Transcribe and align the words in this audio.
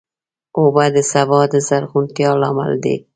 اوبه 0.57 0.85
د 0.95 0.97
سبا 1.11 1.39
د 1.51 1.53
زرغونتیا 1.67 2.29
لامل 2.41 2.71
دي. 2.83 2.95